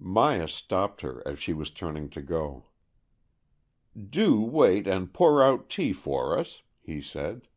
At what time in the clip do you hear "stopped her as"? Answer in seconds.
0.52-1.40